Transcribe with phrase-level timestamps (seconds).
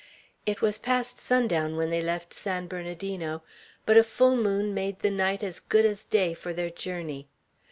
[0.47, 3.43] It was past sundown when they left San Bernardino,
[3.85, 7.27] but a full moon made the night as good as day for their journey.